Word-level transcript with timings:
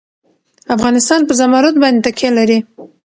افغانستان 0.75 1.19
په 1.27 1.33
زمرد 1.39 1.75
باندې 1.83 2.03
تکیه 2.05 2.29
لري. 2.37 2.59